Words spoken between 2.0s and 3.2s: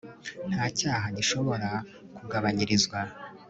kugabanyirizwa